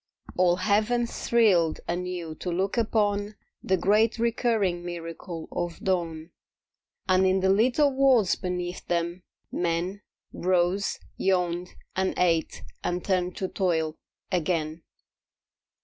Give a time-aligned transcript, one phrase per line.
[0.35, 6.31] All Heaven thrilled anew to look upon The great recurring miracle of dawn.
[7.07, 10.01] And in the little worlds beneath them men
[10.33, 13.95] Rose, yawned and ate and turned to toil
[14.31, 14.81] again.